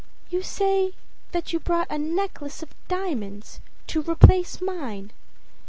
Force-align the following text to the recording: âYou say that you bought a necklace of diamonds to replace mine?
âYou 0.31 0.43
say 0.43 0.95
that 1.31 1.53
you 1.53 1.59
bought 1.59 1.85
a 1.91 1.97
necklace 1.99 2.63
of 2.63 2.69
diamonds 2.87 3.59
to 3.85 4.01
replace 4.01 4.59
mine? 4.59 5.11